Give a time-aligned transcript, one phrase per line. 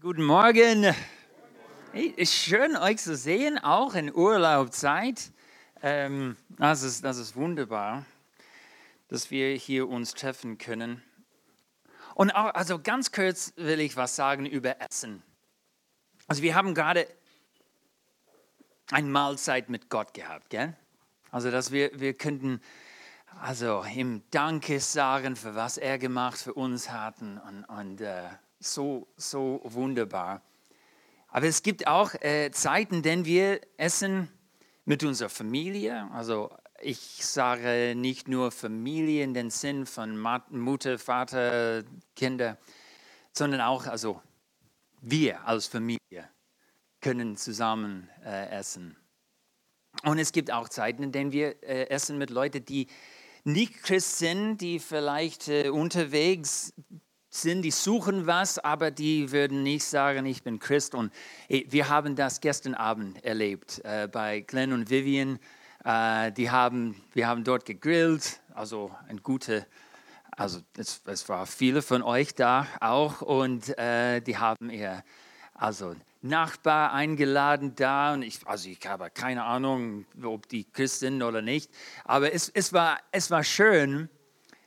[0.00, 0.94] Guten Morgen.
[1.92, 5.30] Hey, ist schön, euch zu sehen, auch in Urlaubzeit.
[5.82, 8.06] Ähm, das, ist, das ist wunderbar,
[9.08, 11.02] dass wir hier uns treffen können.
[12.14, 15.22] Und auch, also ganz kurz will ich was sagen über Essen.
[16.26, 17.06] Also wir haben gerade
[18.90, 20.74] eine Mahlzeit mit Gott gehabt, gell?
[21.30, 22.62] Also dass wir, wir könnten
[23.42, 28.22] also ihm Danke sagen für was er gemacht für uns hatten und, und äh,
[28.64, 30.42] so, so wunderbar.
[31.28, 34.28] Aber es gibt auch äh, Zeiten, in denen wir essen
[34.84, 36.08] mit unserer Familie.
[36.12, 40.18] Also ich sage nicht nur Familie in den Sinn von
[40.50, 41.84] Mutter, Vater,
[42.16, 42.58] Kinder,
[43.32, 44.20] sondern auch also
[45.00, 46.28] wir als Familie
[47.00, 48.96] können zusammen äh, essen.
[50.04, 52.88] Und es gibt auch Zeiten, in denen wir äh, essen mit Leuten, die
[53.44, 56.72] nicht Christ sind, die vielleicht äh, unterwegs
[57.34, 60.94] sind, die suchen was, aber die würden nicht sagen, ich bin Christ.
[60.94, 61.12] Und
[61.48, 65.38] wir haben das gestern Abend erlebt äh, bei Glenn und Vivian.
[65.84, 69.66] Äh, die haben, wir haben dort gegrillt, also ein gute,
[70.30, 73.22] also es, es war viele von euch da auch.
[73.22, 75.02] Und äh, die haben ihr
[75.54, 78.12] also Nachbar eingeladen da.
[78.12, 81.70] Und ich, also ich habe keine Ahnung, ob die Christ sind oder nicht,
[82.04, 84.08] aber es, es, war, es war schön,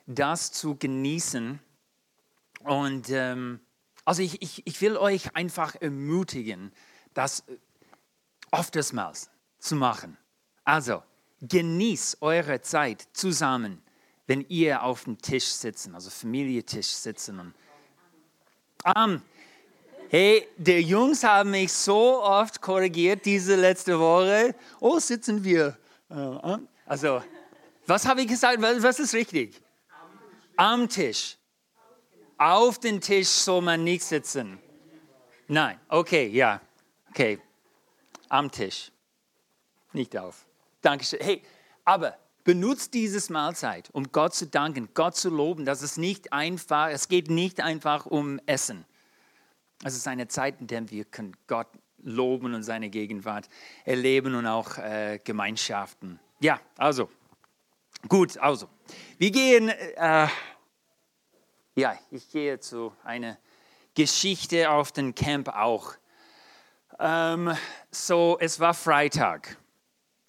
[0.08, 1.60] das zu genießen
[2.66, 3.60] und ähm,
[4.06, 6.72] also ich, ich, ich will euch einfach ermutigen,
[7.14, 7.44] das
[8.52, 10.18] oftmals zu machen.
[10.64, 11.04] Also
[11.42, 13.82] genießt eure Zeit zusammen,
[14.28, 17.40] wenn ihr auf dem Tisch sitzen, also Familientisch sitzen.
[17.40, 17.54] Und,
[18.96, 19.22] um,
[20.10, 24.56] hey, die Jungs haben mich so oft korrigiert diese letzte Woche.
[24.80, 25.78] Oh, sitzen wir.
[26.10, 27.22] Äh, also,
[27.86, 28.60] was habe ich gesagt?
[28.62, 29.62] Was ist richtig?
[30.56, 31.38] Am Tisch.
[32.38, 34.60] Auf den Tisch soll man nicht sitzen.
[35.48, 36.62] Nein, okay, ja,
[37.10, 37.40] okay.
[38.30, 38.92] Am Tisch.
[39.94, 40.46] Nicht auf.
[40.82, 41.20] Dankeschön.
[41.22, 41.42] Hey,
[41.86, 45.66] aber benutzt dieses Mahlzeit, um Gott zu danken, Gott zu loben.
[45.66, 48.86] Das ist nicht einfach, es geht nicht einfach um Essen.
[49.84, 51.68] Es ist eine Zeit, in der wir können Gott
[52.00, 53.48] loben und seine Gegenwart
[53.84, 56.20] erleben und auch äh, Gemeinschaften.
[56.40, 57.10] Ja, also,
[58.08, 58.68] gut, also.
[59.18, 60.28] Wir gehen äh,
[61.76, 63.38] ja, ich gehe zu einer
[63.96, 65.94] Geschichte auf dem Camp auch.
[67.00, 67.56] Ähm,
[67.92, 69.58] so, es war Freitag.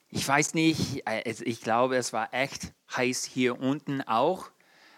[0.08, 4.50] Ich weiß nicht, äh, ich glaube, es war echt heiß hier unten auch.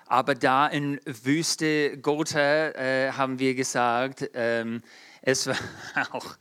[0.06, 4.82] Aber da in Wüste Gotha äh, haben wir gesagt, ähm,
[5.20, 5.56] es war
[6.12, 6.36] auch,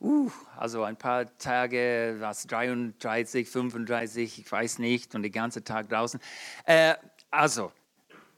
[0.00, 5.90] uh, also ein paar Tage, was 33, 35, ich weiß nicht, und den ganzen Tag
[5.90, 6.18] draußen.
[6.64, 6.94] Äh,
[7.30, 7.72] also,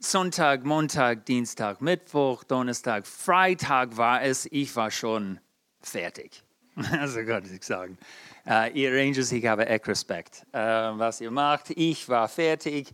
[0.05, 4.45] Sonntag, Montag, Dienstag, Mittwoch, Donnerstag, Freitag war es.
[4.51, 5.39] Ich war schon
[5.81, 6.43] fertig.
[6.99, 7.97] Also Gott, ich sagen.
[8.45, 11.69] Uh, ihr Rangers, ich habe echt Respekt, uh, was ihr macht.
[11.69, 12.91] Ich war fertig.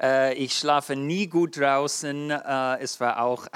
[0.00, 2.30] Uh, ich schlafe nie gut draußen.
[2.30, 3.48] es war auch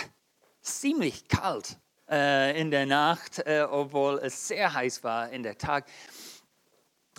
[0.60, 1.78] ziemlich kalt
[2.08, 5.86] in der Nacht, obwohl es sehr heiß war in der Tag.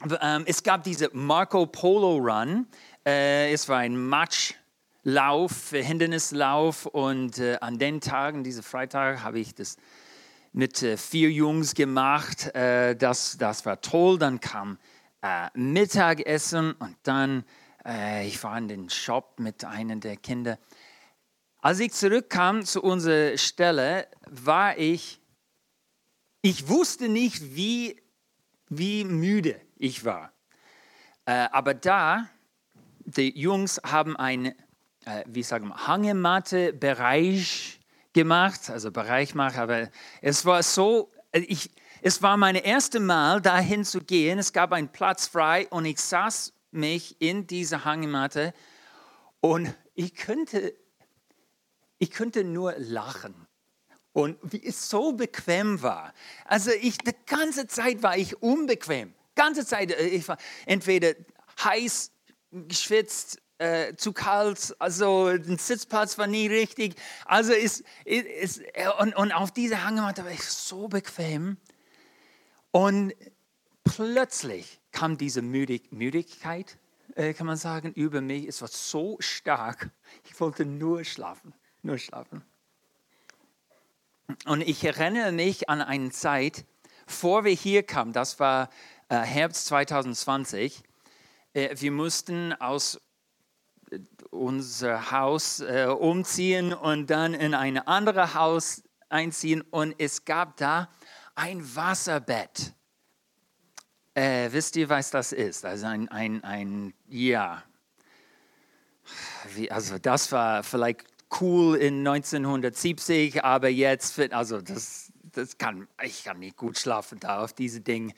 [0.02, 2.68] Um, es gab diese Marco Polo Run.
[3.04, 4.56] es war ein Match
[5.04, 9.78] Lauf, Hindernislauf und äh, an den Tagen, diese Freitag, habe ich das
[10.54, 12.54] mit äh, vier Jungs gemacht.
[12.56, 14.18] Äh, das, das war toll.
[14.18, 14.78] Dann kam
[15.22, 17.44] äh, Mittagessen und dann,
[17.86, 20.58] äh, ich war in den Shop mit einem der Kinder.
[21.62, 25.22] Als ich zurückkam zu unserer Stelle, war ich,
[26.42, 28.02] ich wusste nicht, wie,
[28.70, 30.32] wie müde ich war.
[31.26, 32.30] Äh, aber da,
[33.06, 34.54] die Jungs haben ein
[35.08, 37.80] äh, wie sagen wir, Hangematte-Bereich
[38.14, 39.90] gemacht, also Bereich machen, aber
[40.22, 44.38] es war so, äh, ich, es war mein erstes Mal, dahin zu gehen.
[44.38, 48.54] Es gab einen Platz frei und ich saß mich in diese Hangematte
[49.40, 50.76] und ich könnte,
[51.98, 53.48] ich könnte nur lachen.
[54.14, 56.12] Und wie es so bequem war.
[56.46, 59.14] Also ich, die ganze Zeit war ich unbequem.
[59.36, 61.14] Ganze Zeit, äh, ich war entweder
[61.64, 62.12] heiß,
[62.52, 66.96] geschwitzt, äh, zu kalt, also ein Sitzplatz war nie richtig.
[67.26, 68.62] Also ist, ist,
[69.00, 71.58] und, und auf dieser Hangematte war ich so bequem.
[72.72, 73.14] Und
[73.84, 76.78] plötzlich kam diese Müdig, Müdigkeit,
[77.16, 78.48] äh, kann man sagen, über mich.
[78.48, 79.90] Es war so stark.
[80.26, 82.44] Ich wollte nur schlafen, nur schlafen.
[84.46, 86.66] Und ich erinnere mich an eine Zeit,
[87.06, 88.70] vor wir hier kamen, das war
[89.08, 90.84] äh, Herbst 2020.
[91.54, 93.00] Äh, wir mussten aus
[94.38, 100.90] unser Haus äh, umziehen und dann in ein anderes Haus einziehen und es gab da
[101.36, 102.74] ein Wasserbett.
[104.14, 105.66] Äh, wisst ihr, was das ist?
[105.66, 107.64] Also ein, ein, ein ja,
[109.56, 111.06] Wie, also das war vielleicht
[111.42, 117.44] cool in 1970, aber jetzt, also das, das kann, ich kann nicht gut schlafen da
[117.44, 118.14] auf diese Dinge.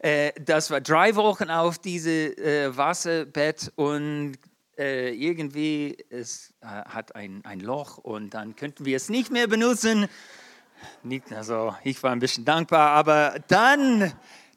[0.00, 4.34] Äh, das war drei Wochen auf diesem äh, Wasserbett und
[4.78, 9.46] äh, irgendwie es äh, hat ein, ein Loch und dann könnten wir es nicht mehr
[9.46, 10.08] benutzen.
[11.02, 14.12] Nicht, also ich war ein bisschen dankbar, aber dann,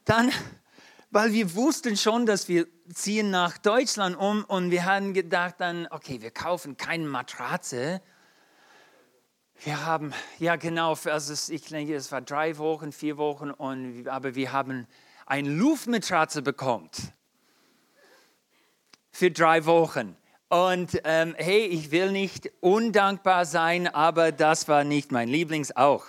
[0.06, 0.31] dann,
[1.12, 5.88] weil wir wussten schon, dass wir ziehen nach Deutschland um und wir hatten gedacht dann,
[5.92, 8.02] okay, wir kaufen keine Matratze.
[9.64, 14.36] Wir haben, ja genau, also ich denke, es war drei Wochen, vier Wochen, und, aber
[14.36, 14.88] wir haben
[15.25, 17.14] ein Luftmatratze bekommt
[19.18, 20.16] für drei Wochen.
[20.48, 26.06] Und ähm, hey, ich will nicht undankbar sein, aber das war nicht mein Lieblings auch.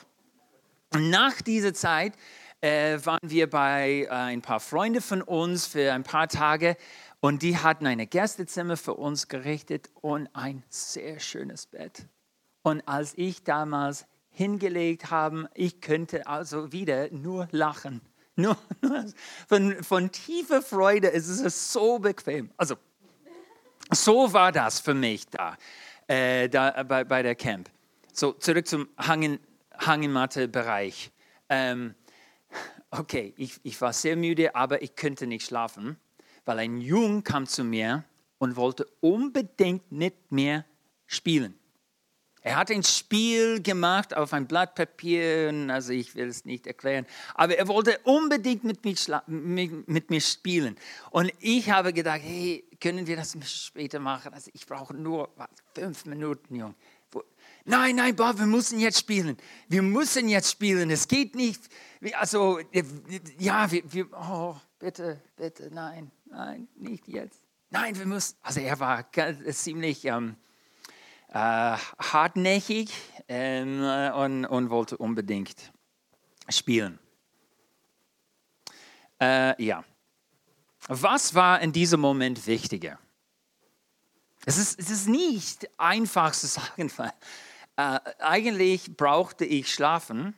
[0.93, 2.13] Nach dieser Zeit
[2.61, 6.77] äh, waren wir bei äh, ein paar Freunden von uns für ein paar Tage
[7.21, 12.07] und die hatten ein Gästezimmer für uns gerichtet und ein sehr schönes Bett.
[12.61, 18.03] Und als ich damals hingelegt habe, ich könnte also wieder nur lachen.
[18.39, 19.05] Nur, nur
[19.49, 22.53] von, von tiefer Freude ist es so bequem.
[22.57, 22.77] Also,
[23.91, 25.57] so war das für mich da,
[26.07, 27.71] äh, da bei, bei der Camp.
[28.13, 29.39] So, zurück zum Hangen,
[29.79, 31.11] Hangematte-Bereich.
[31.49, 31.95] Ähm,
[32.91, 35.97] okay, ich, ich war sehr müde, aber ich könnte nicht schlafen,
[36.45, 38.05] weil ein Jung kam zu mir
[38.39, 40.65] und wollte unbedingt mit mir
[41.07, 41.55] spielen.
[42.41, 47.05] Er hat ein Spiel gemacht auf ein Blatt Papier, also ich will es nicht erklären,
[47.35, 48.95] aber er wollte unbedingt mit mir,
[49.27, 50.77] mit, mit mir spielen.
[51.11, 54.33] Und ich habe gedacht, hey, können wir das später machen?
[54.35, 55.31] Also ich brauche nur
[55.75, 56.75] fünf Minuten, Junge.
[57.65, 59.37] Nein, nein, Bob, wir müssen jetzt spielen.
[59.69, 60.91] Wir müssen jetzt spielen.
[60.91, 61.61] Es geht nicht.
[62.15, 62.61] Also,
[63.39, 67.43] ja, wir, wir oh, bitte, bitte, nein, nein, nicht jetzt.
[67.71, 68.37] Nein, wir müssen.
[68.43, 69.05] Also, er war
[69.51, 70.05] ziemlich.
[70.07, 70.37] Ähm,
[71.31, 72.91] äh, hartnäckig
[73.29, 73.83] ähm,
[74.15, 75.73] und, und, wollte unbedingt
[76.49, 76.99] spielen.
[79.21, 79.85] Äh, ja.
[80.89, 82.99] Was war in diesem Moment wichtiger?
[84.45, 87.13] Es ist, es ist nicht einfach zu sagen, weil,
[87.77, 90.35] äh, eigentlich brauchte ich schlafen,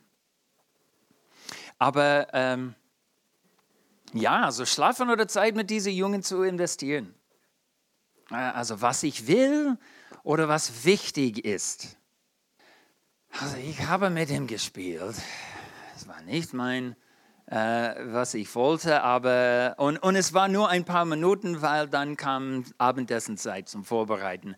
[1.79, 2.75] aber ähm,
[4.13, 7.15] ja, also schlafen oder Zeit mit diesen Jungen zu investieren.
[8.31, 9.79] Äh, also was ich will,
[10.23, 11.97] oder was wichtig ist.
[13.41, 15.15] Also ich habe mit ihm gespielt.
[15.97, 16.97] Es war nicht mein,
[17.51, 22.17] äh, was ich wollte, aber und, und es war nur ein paar Minuten, weil dann
[22.17, 24.57] kam Abendessenzeit zum Vorbereiten.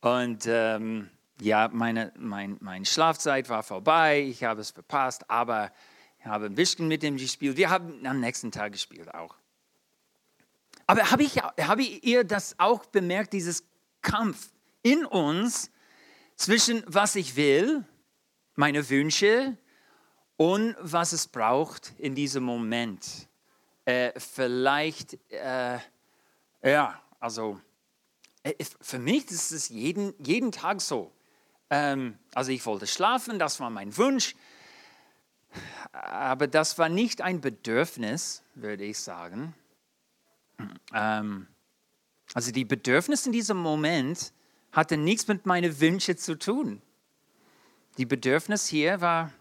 [0.00, 5.70] Und ähm, ja, meine mein, mein Schlafzeit war vorbei, ich habe es verpasst, aber
[6.18, 7.56] ich habe ein bisschen mit ihm gespielt.
[7.56, 9.34] Wir haben am nächsten Tag gespielt auch.
[10.86, 13.64] Aber habe ich, habe ihr das auch bemerkt, dieses
[14.00, 14.48] Kampf?
[14.82, 15.70] in uns
[16.36, 17.84] zwischen was ich will,
[18.54, 19.56] meine Wünsche
[20.38, 23.28] und was es braucht in diesem Moment.
[23.84, 25.78] Äh, vielleicht, äh,
[26.62, 27.60] ja, also
[28.44, 31.12] äh, für mich ist es jeden, jeden Tag so.
[31.70, 34.36] Ähm, also ich wollte schlafen, das war mein Wunsch,
[35.92, 39.54] aber das war nicht ein Bedürfnis, würde ich sagen.
[40.94, 41.48] Ähm,
[42.32, 44.32] also die Bedürfnisse in diesem Moment
[44.70, 46.80] hatte nichts mit meinen Wünschen zu tun.
[47.96, 49.32] Die Bedürfnis hier war,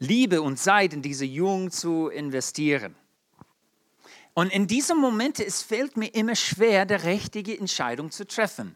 [0.00, 2.96] Liebe und Zeit in diese Jungen zu investieren.
[4.32, 8.74] Und in diesem Moment, es fällt mir immer schwer, die richtige Entscheidung zu treffen.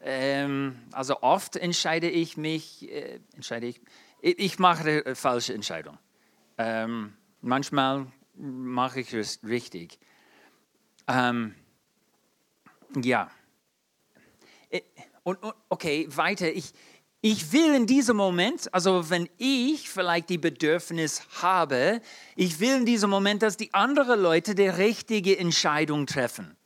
[0.00, 3.80] Ähm, also oft entscheide ich mich, äh, entscheide ich,
[4.20, 5.98] ich mache eine falsche Entscheidung.
[6.58, 10.00] Ähm, manchmal mache ich es richtig.
[11.06, 11.54] Ähm,
[13.00, 13.30] ja.
[14.70, 14.80] Äh,
[15.22, 16.52] und okay, weiter.
[16.52, 16.72] Ich,
[17.20, 22.00] ich will in diesem Moment, also wenn ich vielleicht die Bedürfnis habe,
[22.36, 26.56] ich will in diesem Moment, dass die anderen Leute die richtige Entscheidung treffen.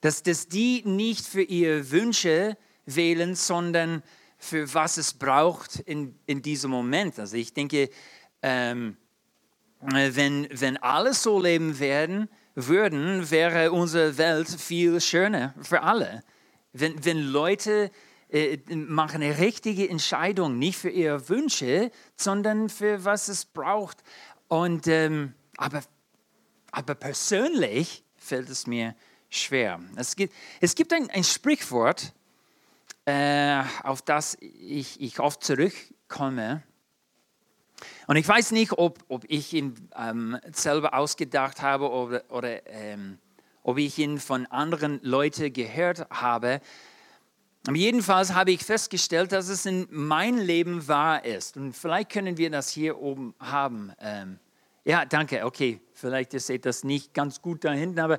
[0.00, 4.02] Dass, dass die nicht für ihre Wünsche wählen, sondern
[4.38, 7.18] für was es braucht in, in diesem Moment.
[7.18, 7.88] Also ich denke,
[8.42, 8.96] ähm,
[9.80, 16.22] wenn, wenn alle so leben werden, würden, wäre unsere Welt viel schöner für alle.
[16.72, 17.90] Wenn, wenn Leute
[18.28, 24.02] äh, machen eine richtige Entscheidung, nicht für ihre Wünsche, sondern für was es braucht.
[24.48, 25.82] Und, ähm, aber,
[26.72, 28.94] aber persönlich fällt es mir
[29.30, 29.80] schwer.
[29.96, 32.12] Es gibt, es gibt ein, ein Sprichwort,
[33.04, 36.62] äh, auf das ich, ich oft zurückkomme.
[38.06, 43.18] Und ich weiß nicht, ob, ob ich ihn ähm, selber ausgedacht habe oder, oder ähm,
[43.62, 46.60] ob ich ihn von anderen Leuten gehört habe.
[47.74, 51.56] Jedenfalls habe ich festgestellt, dass es in meinem Leben wahr ist.
[51.56, 53.92] Und vielleicht können wir das hier oben haben.
[54.00, 54.38] Ähm,
[54.84, 55.44] ja, danke.
[55.44, 58.18] Okay, vielleicht ihr seht das nicht ganz gut da hinten, aber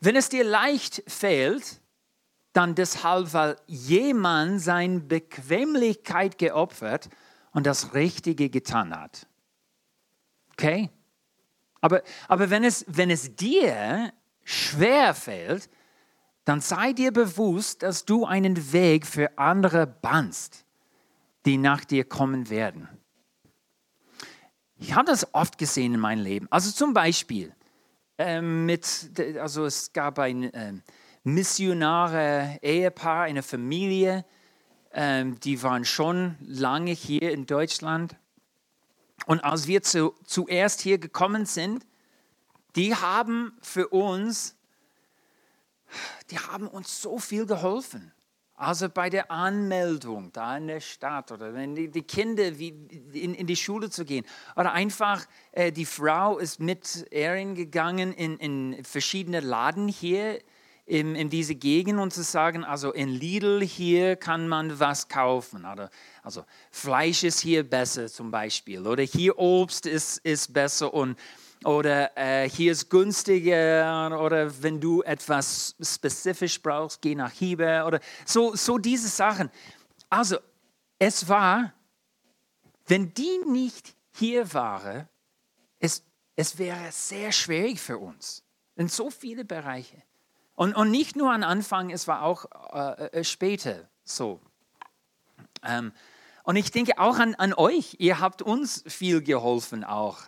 [0.00, 1.80] wenn es dir leicht fällt,
[2.52, 7.08] dann deshalb, weil jemand seine Bequemlichkeit geopfert
[7.52, 9.26] und das Richtige getan hat.
[10.52, 10.90] Okay?
[11.80, 14.12] Aber, aber wenn, es, wenn es dir
[14.44, 15.68] schwer fällt,
[16.48, 20.64] dann sei dir bewusst, dass du einen Weg für andere bannst,
[21.44, 22.88] die nach dir kommen werden.
[24.78, 26.46] Ich habe das oft gesehen in meinem Leben.
[26.50, 27.54] Also zum Beispiel,
[28.16, 30.72] äh, mit, also es gab ein äh,
[31.22, 34.24] missionare Ehepaar, eine Familie,
[34.90, 38.16] äh, die waren schon lange hier in Deutschland.
[39.26, 41.84] Und als wir zu, zuerst hier gekommen sind,
[42.74, 44.57] die haben für uns,
[46.30, 48.12] die haben uns so viel geholfen.
[48.58, 52.70] Also bei der Anmeldung da in der Stadt oder wenn die, die Kinder wie
[53.12, 54.26] in, in, die Schule zu gehen
[54.56, 60.40] oder einfach äh, die Frau ist mit Erin gegangen in, in verschiedene Laden hier
[60.86, 65.64] in, in diese Gegend und zu sagen, also in Lidl hier kann man was kaufen.
[65.64, 65.90] Oder,
[66.24, 71.16] also Fleisch ist hier besser zum Beispiel oder hier Obst ist, ist besser und
[71.64, 78.00] oder äh, hier ist günstiger oder wenn du etwas spezifisch brauchst, geh nach Hiebe oder
[78.24, 79.50] so, so diese Sachen.
[80.08, 80.38] Also
[80.98, 81.72] es war,
[82.86, 85.08] wenn die nicht hier waren,
[85.78, 86.02] es,
[86.36, 88.42] es wäre sehr schwierig für uns
[88.76, 90.02] in so viele Bereiche.
[90.54, 94.40] Und, und nicht nur am Anfang, es war auch äh, äh später so.
[95.62, 95.92] Ähm,
[96.44, 100.20] und ich denke auch an, an euch, ihr habt uns viel geholfen auch.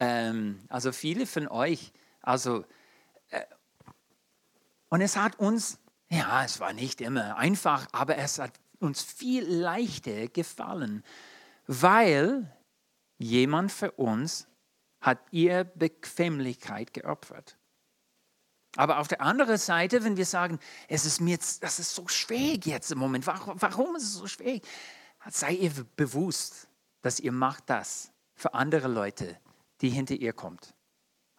[0.00, 2.64] Ähm, also viele von euch, also,
[3.30, 3.44] äh,
[4.88, 5.78] und es hat uns,
[6.08, 11.04] ja, es war nicht immer einfach, aber es hat uns viel leichter gefallen,
[11.66, 12.52] weil
[13.18, 14.46] jemand für uns
[15.00, 17.56] hat ihr Bequemlichkeit geopfert.
[18.76, 22.06] Aber auf der anderen Seite, wenn wir sagen, es ist mir jetzt, das ist so
[22.08, 24.66] schwierig jetzt im Moment, warum, warum ist es so schwierig?
[25.28, 26.68] Sei ihr bewusst,
[27.02, 29.38] dass ihr macht das für andere Leute,
[29.80, 30.74] die hinter ihr kommt.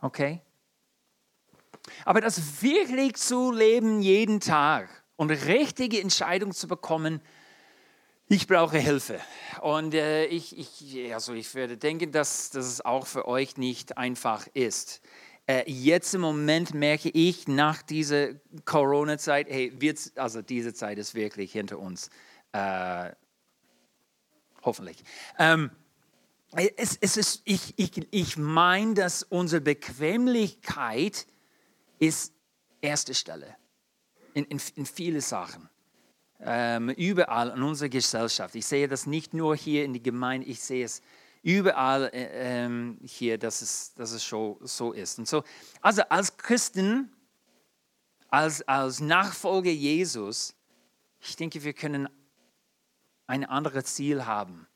[0.01, 0.41] Okay?
[2.05, 7.21] Aber das wirklich zu leben jeden Tag und richtige Entscheidungen zu bekommen,
[8.27, 9.19] ich brauche Hilfe.
[9.61, 13.97] Und äh, ich, ich, also ich würde denken, dass, dass es auch für euch nicht
[13.97, 15.01] einfach ist.
[15.47, 19.75] Äh, jetzt im Moment merke ich nach dieser Corona-Zeit, hey,
[20.15, 22.11] also diese Zeit ist wirklich hinter uns.
[22.51, 23.11] Äh,
[24.61, 25.03] hoffentlich.
[25.39, 25.71] Ähm,
[26.51, 31.27] es, es ist, ich, ich, ich meine, dass unsere Bequemlichkeit
[31.99, 32.33] ist
[32.81, 33.55] erste Stelle
[34.33, 35.69] in, in, in viele Sachen.
[36.41, 38.55] Ähm, überall in unserer Gesellschaft.
[38.55, 41.01] Ich sehe das nicht nur hier in der Gemeinde, ich sehe es
[41.41, 45.19] überall äh, ähm, hier, dass es, dass es so, so ist.
[45.19, 45.43] Und so,
[45.81, 47.13] also als Christen,
[48.29, 50.55] als, als Nachfolger Jesus,
[51.19, 52.07] ich denke, wir können
[53.27, 54.68] ein anderes Ziel haben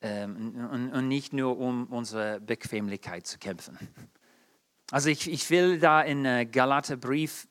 [0.00, 3.76] und, und, nicht nur um unsere Bequemlichkeit zu kämpfen.
[4.90, 7.46] Also ich, ich will da in äh, Galaterbrief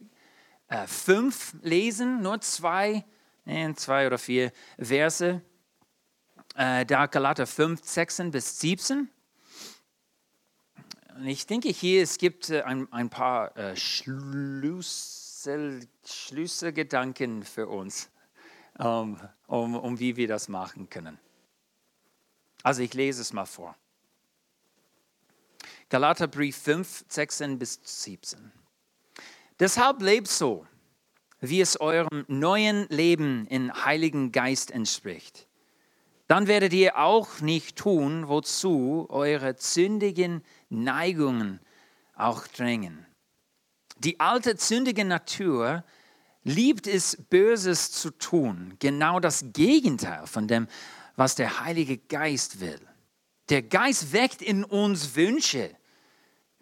[0.69, 3.05] äh, 5 lesen, nur zwei,
[3.45, 5.41] äh, zwei oder vier Verse.
[6.55, 9.09] Äh, da Galater 5, 16 bis 17.
[11.15, 14.87] Und ich denke hier, es gibt äh, ein, ein paar äh, Schlüssel,
[16.05, 18.09] Schlüsselgedanken für uns,
[18.79, 21.19] um, um, um wie wir das machen können.
[22.67, 23.77] Also ich lese es mal vor.
[25.87, 28.51] Galaterbrief 5, 16 bis 17.
[29.57, 30.67] Deshalb lebt so,
[31.39, 35.47] wie es eurem neuen Leben in Heiligen Geist entspricht.
[36.27, 41.61] Dann werdet ihr auch nicht tun, wozu eure zündigen Neigungen
[42.15, 43.05] auch drängen.
[43.97, 45.85] Die alte zündige Natur
[46.43, 50.67] liebt es, Böses zu tun, genau das Gegenteil von dem,
[51.17, 52.79] was der Heilige Geist will.
[53.49, 55.75] Der Geist weckt in uns Wünsche,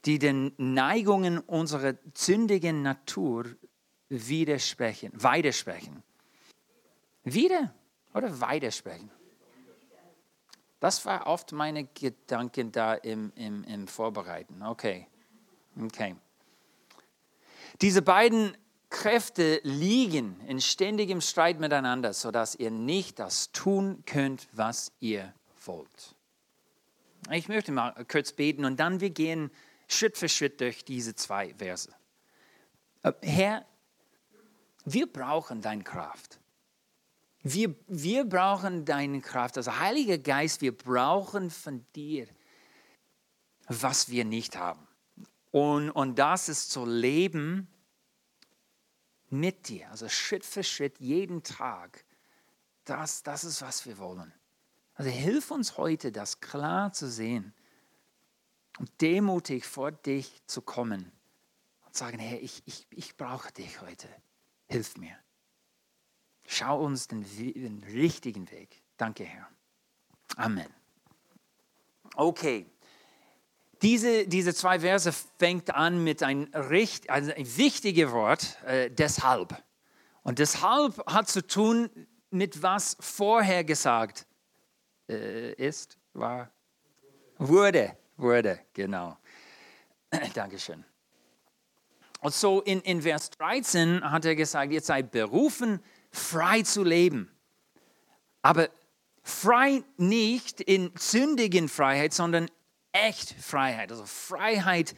[0.06, 3.46] die den Neigungen unserer zündigen Natur
[4.10, 6.04] widersprechen, widersprechen.
[7.24, 7.74] Wieder
[8.14, 9.12] oder widersprechen?
[10.80, 14.62] Das war oft meine Gedanken da im, im, im Vorbereiten.
[14.62, 15.08] Okay.
[15.84, 16.16] Okay.
[17.82, 18.56] Diese beiden
[18.96, 25.34] Kräfte liegen in ständigem Streit miteinander, sodass ihr nicht das tun könnt, was ihr
[25.66, 26.16] wollt.
[27.30, 29.52] Ich möchte mal kurz beten und dann wir gehen
[29.90, 31.94] Schritt für Schritt durch diese zwei Verse.
[33.04, 33.66] Äh, Herr,
[34.86, 36.40] wir brauchen deine Kraft.
[37.44, 39.58] Wir, wir brauchen deine Kraft.
[39.58, 42.28] Also Heiliger Geist, wir brauchen von dir,
[43.68, 44.88] was wir nicht haben.
[45.52, 47.68] Und, und das ist zu leben
[49.40, 52.06] mit dir, also Schritt für Schritt, jeden Tag.
[52.86, 54.34] Das, das ist, was wir wollen.
[54.96, 57.54] Also hilf uns heute, das klar zu sehen
[58.80, 61.12] und demutig vor dich zu kommen
[61.86, 64.08] und sagen, Herr, ich, ich, ich brauche dich heute.
[64.68, 65.18] Hilf mir.
[66.48, 68.82] Schau uns den, den richtigen Weg.
[68.98, 69.50] Danke, Herr.
[70.38, 70.70] Amen.
[72.16, 72.66] Okay.
[73.82, 79.62] Diese, diese zwei Verse fängt an mit ein, richt, also ein wichtiges Wort, äh, deshalb.
[80.24, 81.90] Und deshalb hat zu tun
[82.32, 84.26] mit was vorher gesagt
[85.10, 86.52] äh, ist, war,
[87.38, 89.18] wurde, wurde, genau.
[90.34, 90.84] Dankeschön.
[92.22, 95.80] Und so in, in Vers 13 hat er gesagt, ihr seid berufen,
[96.12, 97.32] frei zu leben.
[98.42, 98.70] Aber
[99.22, 102.50] frei nicht in sündigen Freiheit, sondern
[102.96, 103.92] echt Freiheit.
[103.92, 104.96] Also Freiheit,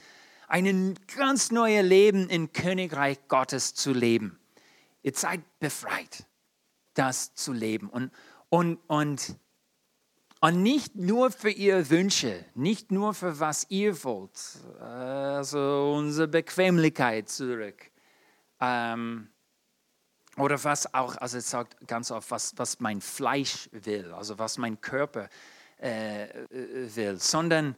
[0.47, 4.39] ein ganz neues Leben im Königreich Gottes zu leben.
[5.01, 6.25] Ihr seid befreit,
[6.93, 7.89] das zu leben.
[7.89, 8.11] Und,
[8.49, 9.35] und, und,
[10.39, 14.39] und nicht nur für ihre Wünsche, nicht nur für was ihr wollt,
[14.79, 17.91] also unsere Bequemlichkeit zurück.
[18.59, 19.29] Ähm,
[20.37, 24.59] oder was auch, also es sagt ganz oft, was, was mein Fleisch will, also was
[24.59, 25.29] mein Körper
[25.79, 27.75] äh, äh, will, sondern,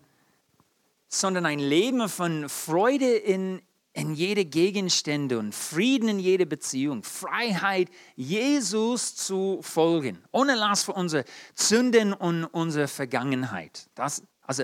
[1.09, 3.61] sondern ein Leben von Freude in,
[3.93, 10.93] in jede Gegenstände und Frieden in jede Beziehung, Freiheit, Jesus zu folgen, ohne Last für
[10.93, 11.25] unsere
[11.55, 13.89] Sünden und unsere Vergangenheit.
[13.95, 14.63] Das, also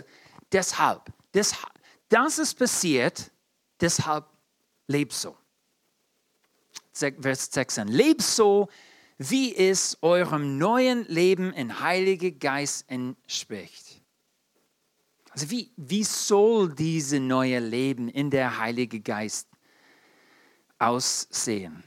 [0.52, 1.74] deshalb, deshalb,
[2.10, 3.32] das ist passiert,
[3.82, 4.26] deshalb
[4.88, 5.36] leb so.
[6.94, 7.90] Vers 16.
[7.90, 8.70] Lebt so,
[9.18, 13.95] wie es eurem neuen Leben in Heiligen Geist entspricht.
[15.36, 19.50] Also wie, wie soll dieses neue Leben in der Heilige Geist
[20.80, 21.84] aussehen?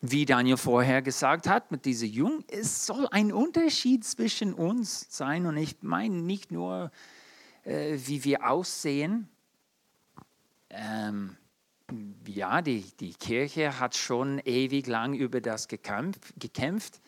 [0.00, 5.46] Wie Daniel vorher gesagt hat mit dieser Jung, es soll ein Unterschied zwischen uns sein
[5.46, 6.92] und ich meine nicht nur,
[7.64, 9.28] äh, wie wir aussehen,
[10.70, 11.36] ähm,
[12.24, 17.00] ja, die, die Kirche hat schon ewig lang über das gekämpft, gekämpft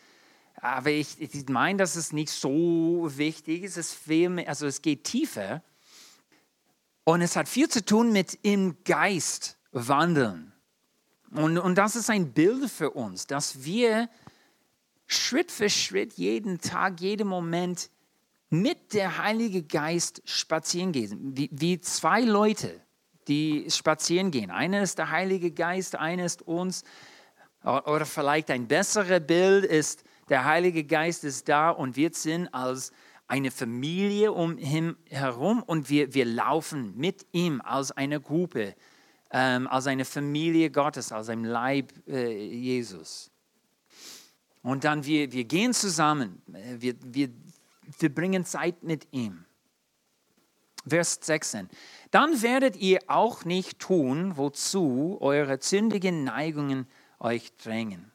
[0.61, 3.77] aber ich, ich meine, dass es nicht so wichtig ist.
[3.77, 5.63] Es, viel also es geht tiefer
[7.05, 10.53] und es hat viel zu tun mit im Geist wandeln.
[11.31, 14.09] Und, und das ist ein Bild für uns, dass wir
[15.07, 17.91] Schritt für Schritt, jeden Tag, jeden Moment
[18.49, 21.37] mit der Heilige Geist spazieren gehen.
[21.37, 22.81] Wie, wie zwei Leute,
[23.29, 24.51] die spazieren gehen.
[24.51, 26.85] Einer ist der Heilige Geist, einer ist uns.
[27.63, 32.93] Oder vielleicht ein besseres Bild ist, der Heilige Geist ist da und wir sind als
[33.29, 38.75] eine Familie um ihn herum und wir, wir laufen mit ihm als eine Gruppe,
[39.31, 43.31] ähm, als eine Familie Gottes, als ein Leib äh, Jesus.
[44.63, 47.31] Und dann wir, wir gehen zusammen, wir, wir,
[47.99, 49.45] wir bringen Zeit mit ihm.
[50.89, 51.69] Vers 16.
[52.13, 56.87] Dann werdet ihr auch nicht tun, wozu eure zündigen Neigungen
[57.19, 58.13] euch drängen.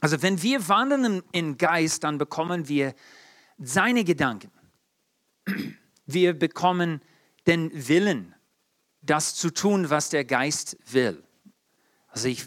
[0.00, 2.94] Also wenn wir wandeln im Geist, dann bekommen wir
[3.58, 4.50] seine Gedanken.
[6.04, 7.00] Wir bekommen
[7.46, 8.34] den Willen,
[9.00, 11.22] das zu tun, was der Geist will.
[12.08, 12.46] Also ich,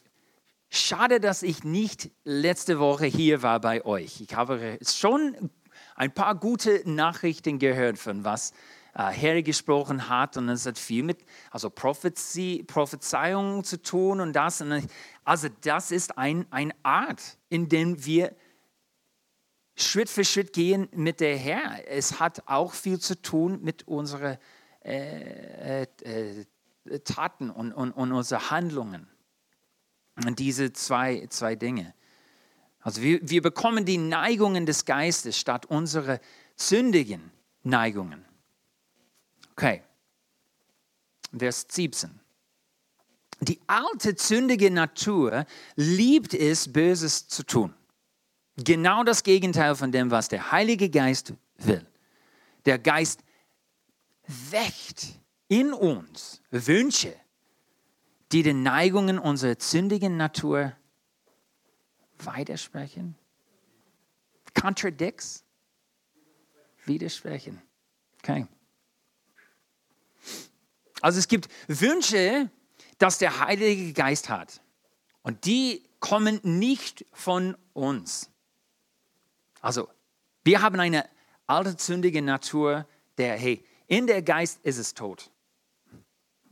[0.70, 4.22] schade, dass ich nicht letzte Woche hier war bei euch.
[4.22, 5.50] Ich habe schon
[5.96, 8.54] ein paar gute Nachrichten gehört von was
[8.94, 11.20] äh, hergesprochen hat und es hat viel mit
[11.52, 14.62] also Prophezie, Prophezeiung zu tun und das.
[14.62, 14.88] Und
[15.24, 18.36] also das ist ein, eine Art, in der wir
[19.76, 21.88] Schritt für Schritt gehen mit der Herr.
[21.88, 24.38] Es hat auch viel zu tun mit unseren
[24.84, 29.08] äh, äh, äh, Taten und, und, und unseren Handlungen.
[30.26, 31.94] Und diese zwei, zwei Dinge.
[32.82, 36.20] Also wir, wir bekommen die Neigungen des Geistes statt unsere
[36.56, 37.32] sündigen
[37.64, 38.26] Neigungen.
[39.60, 39.84] Okay.
[41.38, 42.18] Vers 17.
[43.42, 45.46] Die alte sündige Natur
[45.76, 47.74] liebt es, Böses zu tun.
[48.56, 51.86] Genau das Gegenteil von dem, was der Heilige Geist will.
[52.64, 53.22] Der Geist
[54.50, 55.20] weckt
[55.50, 57.14] in uns Wünsche,
[58.32, 60.72] die den Neigungen unserer sündigen Natur
[62.18, 63.16] widersprechen.
[64.54, 65.44] Contradicts.
[66.86, 67.62] Widersprechen.
[68.20, 68.48] Okay.
[71.02, 72.50] Also es gibt Wünsche,
[72.98, 74.62] dass der Heilige Geist hat.
[75.22, 78.30] Und die kommen nicht von uns.
[79.62, 79.90] Also,
[80.44, 81.08] wir haben eine
[81.48, 85.30] altersündige Natur, der, hey, in der Geist ist es tot.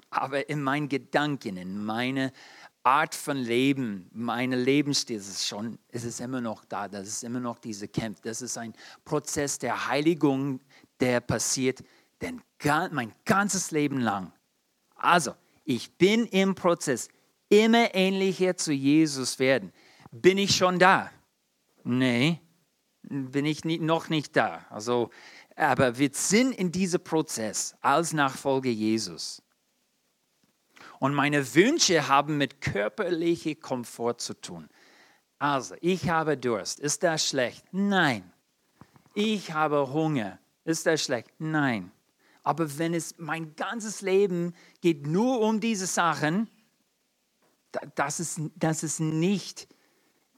[0.10, 2.32] Aber in meinen Gedanken, in meine
[2.84, 6.88] Art von Leben, meine Lebensstil, ist es schon, ist es immer noch da.
[6.88, 8.22] Das ist immer noch diese Kämpfe.
[8.24, 10.62] Das ist ein Prozess der Heiligung,
[11.00, 11.84] der passiert
[12.22, 12.42] denn
[12.92, 14.34] mein ganzes Leben lang.
[14.98, 15.34] Also,
[15.64, 17.10] ich bin im Prozess,
[17.50, 19.72] immer ähnlicher zu Jesus werden.
[20.12, 21.12] Bin ich schon da?
[21.84, 22.42] Nee,
[23.04, 24.66] bin ich nie, noch nicht da.
[24.70, 25.10] Also,
[25.56, 29.42] aber wir sind in diesem Prozess als Nachfolger Jesus.
[31.00, 34.70] Und meine Wünsche haben mit körperlichem Komfort zu tun.
[35.40, 36.80] Also, ich habe Durst.
[36.80, 37.66] Ist das schlecht?
[37.72, 38.32] Nein.
[39.14, 40.40] Ich habe Hunger.
[40.64, 41.30] Ist das schlecht?
[41.38, 41.92] Nein.
[42.48, 46.50] Aber wenn es mein ganzes Leben geht nur um diese Sachen,
[47.96, 49.68] das ist, das ist nicht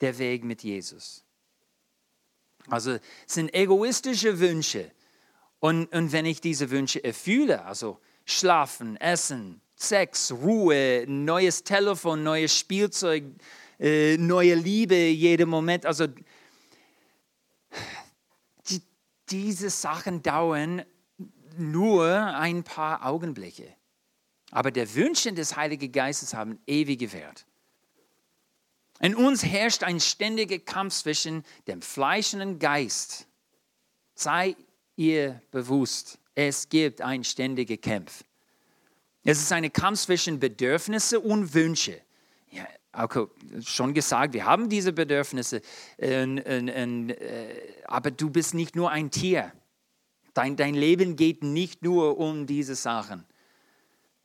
[0.01, 1.23] der Weg mit Jesus.
[2.67, 3.01] Also es
[3.35, 4.91] sind egoistische Wünsche.
[5.59, 12.57] Und, und wenn ich diese Wünsche erfülle, also schlafen, essen, Sex, Ruhe, neues Telefon, neues
[12.57, 13.23] Spielzeug,
[13.79, 16.07] äh, neue Liebe jeden Moment, also
[18.67, 18.81] die,
[19.29, 20.83] diese Sachen dauern
[21.59, 23.75] nur ein paar Augenblicke.
[24.51, 27.45] Aber der Wünsche des Heiligen Geistes haben ewige Wert.
[28.99, 33.27] In uns herrscht ein ständiger Kampf zwischen dem Fleisch und dem Geist.
[34.15, 34.55] Sei
[34.95, 38.23] ihr bewusst, es gibt einen ständigen Kampf.
[39.23, 42.01] Es ist ein Kampf zwischen Bedürfnisse und Wünsche.
[42.51, 43.27] Ja, okay,
[43.63, 45.61] schon gesagt, wir haben diese Bedürfnisse,
[45.97, 49.53] äh, äh, äh, aber du bist nicht nur ein Tier.
[50.33, 53.25] Dein, dein Leben geht nicht nur um diese Sachen.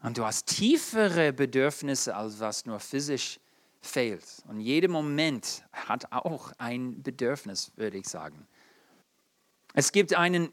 [0.03, 3.41] Und du hast tiefere Bedürfnisse, als was nur physisch
[3.81, 4.25] fehlt.
[4.47, 8.47] Und jeder Moment hat auch ein Bedürfnis, würde ich sagen.
[9.73, 10.53] Es gibt einen,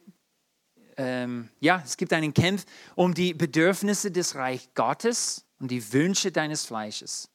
[0.97, 6.31] ähm, ja, es gibt einen Kampf um die Bedürfnisse des Reich Gottes und die Wünsche
[6.31, 7.29] deines Fleisches.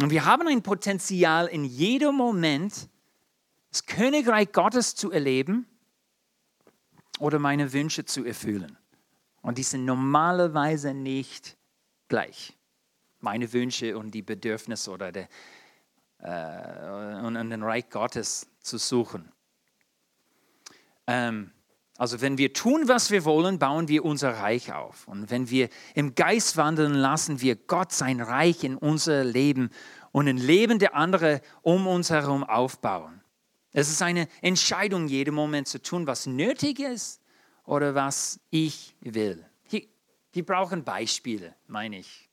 [0.00, 2.88] Und wir haben ein Potenzial in jedem Moment,
[3.70, 5.66] das Königreich Gottes zu erleben
[7.18, 8.76] oder meine Wünsche zu erfüllen.
[9.42, 11.56] Und die sind normalerweise nicht
[12.08, 12.56] gleich.
[13.20, 15.28] Meine Wünsche und die Bedürfnisse oder der,
[16.18, 19.30] äh, und, und den Reich Gottes zu suchen.
[21.06, 21.50] Ähm,
[21.96, 25.06] also wenn wir tun, was wir wollen, bauen wir unser Reich auf.
[25.06, 29.70] Und wenn wir im Geist wandeln, lassen wir Gott sein Reich in unser Leben
[30.10, 33.20] und ein Leben der anderen um uns herum aufbauen.
[33.76, 37.20] Es ist eine Entscheidung, jeden Moment zu tun, was nötig ist
[37.64, 39.44] oder was ich will.
[39.64, 39.82] Hier,
[40.32, 42.30] wir brauchen Beispiele, meine ich.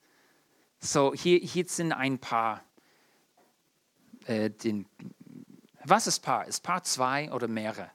[0.80, 2.64] So, hier, hier sind ein paar.
[4.26, 4.86] Äh, den,
[5.84, 6.46] was ist Paar?
[6.46, 7.90] Ist Paar zwei oder mehrere?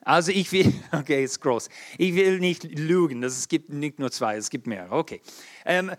[0.00, 1.68] Also ich will, okay, ist groß.
[1.98, 4.94] Ich will nicht lügen, es gibt nicht nur zwei, es gibt mehrere.
[4.94, 5.20] Okay,
[5.66, 5.92] ähm,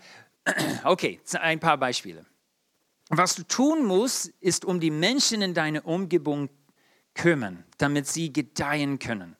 [0.84, 2.26] okay, ein paar Beispiele.
[3.08, 6.50] Was du tun musst, ist um die Menschen in deiner Umgebung
[7.14, 9.36] kümmern, damit sie gedeihen können.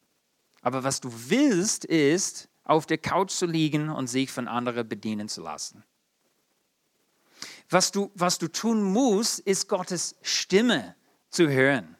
[0.63, 5.29] Aber was du willst, ist, auf der Couch zu liegen und sich von anderen bedienen
[5.29, 5.85] zu lassen.
[7.71, 10.95] Was du, was du tun musst, ist Gottes Stimme
[11.31, 11.97] zu hören.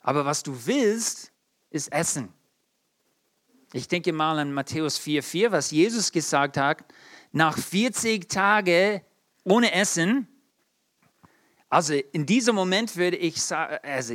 [0.00, 1.32] Aber was du willst,
[1.70, 2.32] ist Essen.
[3.72, 6.84] Ich denke mal an Matthäus 4,4, was Jesus gesagt hat,
[7.32, 9.00] nach 40 Tagen
[9.44, 10.28] ohne Essen
[11.74, 14.14] also in diesem Moment würde ich sagen, also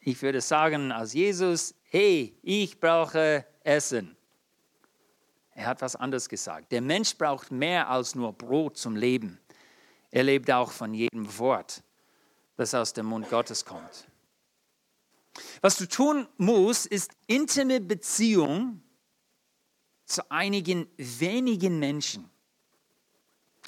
[0.00, 4.16] ich würde sagen als Jesus, hey, ich brauche Essen.
[5.54, 6.72] Er hat was anderes gesagt.
[6.72, 9.38] Der Mensch braucht mehr als nur Brot zum Leben.
[10.10, 11.84] Er lebt auch von jedem Wort,
[12.56, 14.08] das aus dem Mund Gottes kommt.
[15.60, 18.82] Was du tun musst, ist intime Beziehung
[20.06, 22.28] zu einigen wenigen Menschen.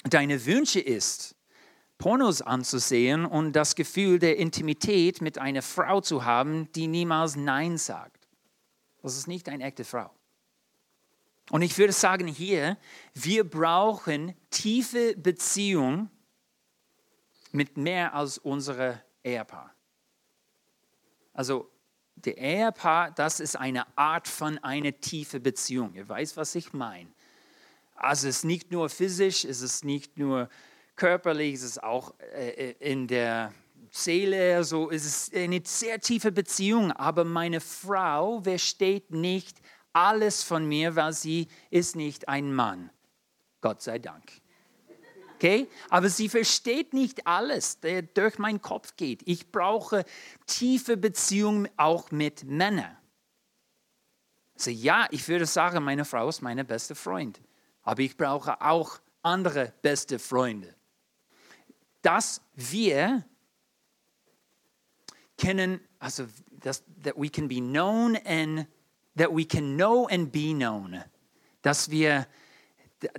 [0.03, 1.37] Deine Wünsche ist,
[2.03, 7.77] Pornos anzusehen und das Gefühl der Intimität mit einer Frau zu haben, die niemals Nein
[7.77, 8.27] sagt.
[9.01, 10.11] Das ist nicht eine echte Frau.
[11.49, 12.77] Und ich würde sagen hier,
[13.13, 16.09] wir brauchen tiefe Beziehung
[17.53, 19.73] mit mehr als unsere Ehepaar.
[21.31, 21.71] Also
[22.15, 25.93] der Ehepaar, das ist eine Art von einer tiefe Beziehung.
[25.93, 27.13] Ihr weißt, was ich meine.
[27.95, 30.49] Also es ist nicht nur physisch, es ist nicht nur
[30.95, 33.53] körperlich, es ist auch äh, in der
[33.91, 39.57] Seele, also es ist eine sehr tiefe Beziehung, aber meine Frau versteht nicht
[39.93, 42.89] alles von mir, weil sie ist nicht ein Mann.
[43.61, 44.31] Gott sei Dank.
[45.35, 45.67] Okay?
[45.89, 49.21] Aber sie versteht nicht alles, der durch meinen Kopf geht.
[49.25, 50.05] Ich brauche
[50.47, 52.97] tiefe Beziehungen auch mit Männern.
[54.55, 57.41] Also ja, ich würde sagen, meine Frau ist meine beste Freund.
[57.81, 60.73] Aber ich brauche auch andere beste Freunde.
[62.03, 63.25] Dass wir
[65.37, 68.67] können, also dass, that we can be known and
[69.15, 71.03] that we can know and be known.
[71.61, 72.27] Dass wir,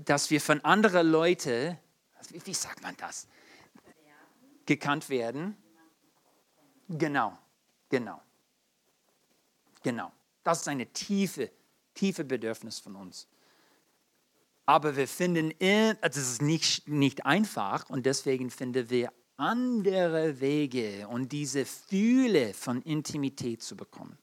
[0.04, 1.78] dass wir von anderen Leuten,
[2.30, 3.26] wie, wie sagt man das?
[4.66, 5.56] Gekannt werden.
[6.88, 7.38] Genau,
[7.88, 8.20] genau,
[9.82, 10.12] genau.
[10.42, 11.50] Das ist eine tiefe,
[11.94, 13.26] tiefe Bedürfnis von uns.
[14.66, 15.52] Aber wir finden,
[16.00, 22.80] das ist nicht, nicht einfach und deswegen finden wir andere Wege und diese Fühle von
[22.82, 24.16] Intimität zu bekommen.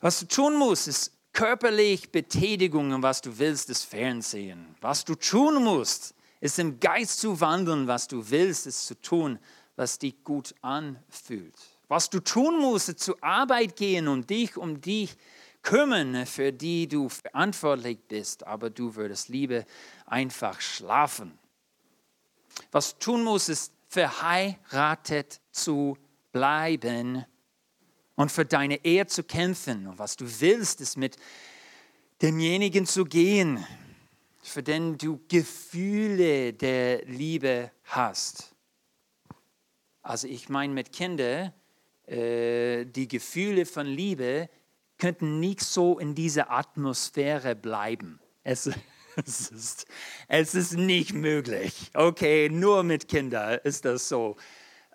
[0.00, 4.74] Was du tun musst, ist körperlich Betätigung was du willst, ist Fernsehen.
[4.80, 9.38] Was du tun musst, ist im Geist zu wandeln, was du willst, ist zu tun,
[9.76, 11.54] was dich gut anfühlt.
[11.88, 15.16] Was du tun musst, ist zur Arbeit gehen und dich um dich
[15.64, 19.64] kümmern, für die du verantwortlich bist, aber du würdest lieber
[20.06, 21.36] einfach schlafen.
[22.70, 25.96] Was du tun musst, ist verheiratet zu
[26.30, 27.24] bleiben
[28.14, 29.86] und für deine Ehe zu kämpfen.
[29.86, 31.16] Und was du willst, ist mit
[32.22, 33.64] demjenigen zu gehen,
[34.42, 38.54] für den du Gefühle der Liebe hast.
[40.02, 41.52] Also ich meine mit Kindern,
[42.06, 44.50] äh, die Gefühle von Liebe
[45.04, 48.20] könnten nicht so in dieser Atmosphäre bleiben.
[48.42, 48.70] Es,
[49.16, 49.86] es, ist,
[50.28, 51.90] es ist nicht möglich.
[51.92, 54.36] Okay, nur mit Kindern ist das so.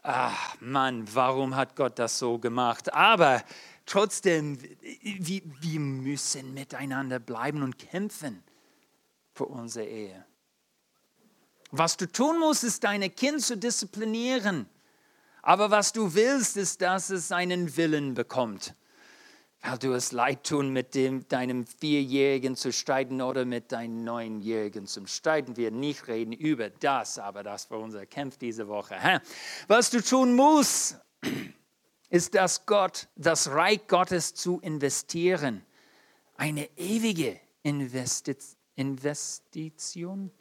[0.02, 2.92] Ach Mann, warum hat Gott das so gemacht?
[2.92, 3.44] Aber
[3.86, 4.58] trotzdem,
[5.04, 8.44] wir, wir müssen miteinander bleiben und kämpfen
[9.36, 10.26] für unsere Ehe.
[11.70, 14.68] Was du tun musst, ist deine Kind zu disziplinieren.
[15.44, 18.74] Aber was du willst, ist, dass es einen Willen bekommt.
[19.62, 24.88] Weil du es leid tun, mit dem, deinem Vierjährigen zu streiten oder mit deinem Neunjährigen
[24.88, 25.58] zu streiten.
[25.58, 28.96] Wir nicht reden über das, aber das war unser Kampf diese Woche.
[29.68, 30.98] Was du tun musst,
[32.10, 35.66] ist, dass Gott, das Reich Gottes zu investieren.
[36.38, 40.32] Eine ewige Investition.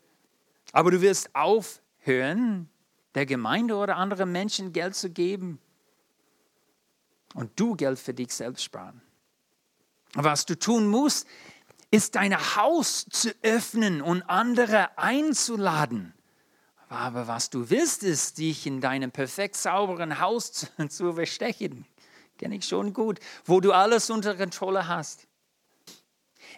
[0.72, 2.70] Aber du wirst aufhören,
[3.14, 5.58] der Gemeinde oder anderen Menschen Geld zu geben
[7.34, 9.02] und du Geld für dich selbst sparen.
[10.14, 11.26] Was du tun musst,
[11.90, 16.14] ist dein Haus zu öffnen und andere einzuladen.
[16.88, 21.86] Aber was du willst, ist, dich in deinem perfekt sauberen Haus zu, zu verstechen.
[22.38, 25.26] Kenne ich schon gut, wo du alles unter Kontrolle hast.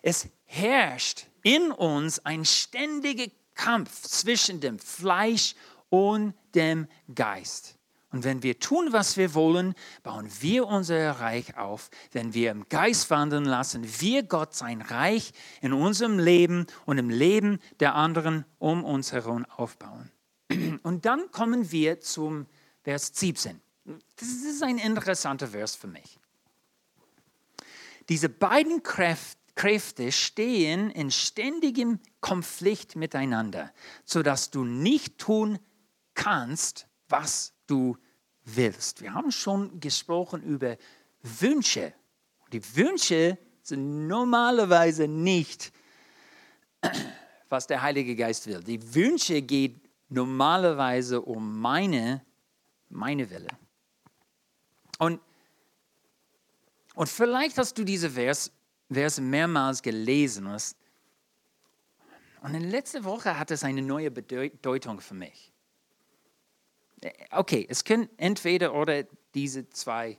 [0.02, 5.54] Es herrscht in uns ein ständiger Kampf zwischen dem Fleisch
[5.88, 7.76] und dem Geist.
[8.12, 11.90] Und wenn wir tun, was wir wollen, bauen wir unser Reich auf.
[12.10, 17.08] Wenn wir im Geist wandeln lassen, wir Gott sein Reich in unserem Leben und im
[17.08, 20.10] Leben der anderen um uns herum aufbauen.
[20.82, 22.46] Und dann kommen wir zum
[22.82, 23.60] Vers 17.
[24.16, 26.18] Das ist ein interessanter Vers für mich.
[28.08, 33.72] Diese beiden Kräfte stehen in ständigem Konflikt miteinander,
[34.04, 35.60] sodass du nicht tun
[36.14, 37.96] kannst, was du
[38.44, 39.02] willst.
[39.02, 40.76] Wir haben schon gesprochen über
[41.22, 41.92] Wünsche.
[42.52, 45.72] Die Wünsche sind normalerweise nicht,
[47.48, 48.62] was der Heilige Geist will.
[48.62, 52.24] Die Wünsche gehen normalerweise um meine,
[52.88, 53.50] meine Wille.
[54.98, 55.20] Und,
[56.94, 58.50] und vielleicht hast du diese Vers,
[58.90, 60.46] Verse mehrmals gelesen.
[60.46, 65.49] Und in letzter Woche hat es eine neue Bedeutung für mich
[67.30, 70.18] okay, es können entweder oder diese zwei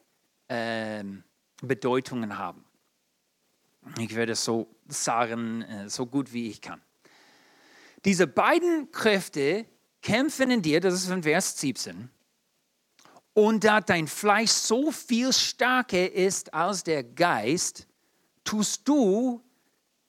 [0.50, 1.24] ähm,
[1.62, 2.66] Bedeutungen haben.
[4.00, 6.82] Ich werde es so sagen, äh, so gut wie ich kann.
[8.06, 9.66] Diese beiden Kräfte
[10.02, 12.10] kämpfen in dir, das ist von Vers 17.
[13.34, 17.88] Und da dein Fleisch so viel stärker ist als der Geist,
[18.44, 19.42] tust du,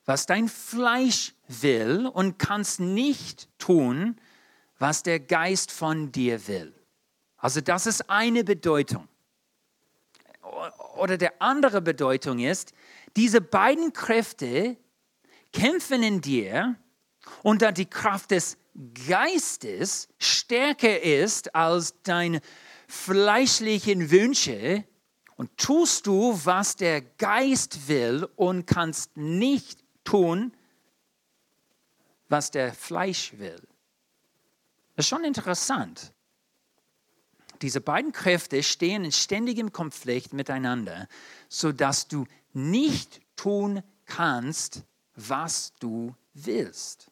[0.05, 4.17] was dein Fleisch will und kannst nicht tun,
[4.83, 6.75] was der Geist von dir will.
[7.37, 9.07] Also das ist eine Bedeutung.
[10.97, 12.73] Oder der andere Bedeutung ist,
[13.15, 14.77] diese beiden Kräfte
[15.53, 16.75] kämpfen in dir
[17.45, 18.59] und da die Kraft des
[19.07, 22.41] Geistes stärker ist als deine
[22.89, 24.83] fleischlichen Wünsche
[25.37, 30.53] und tust du, was der Geist will und kannst nicht tun,
[32.29, 33.63] was der Fleisch will.
[35.03, 36.13] Ist schon interessant.
[37.61, 41.09] Diese beiden Kräfte stehen in ständigem Konflikt miteinander,
[41.49, 44.85] sodass du nicht tun kannst,
[45.17, 47.11] was du willst.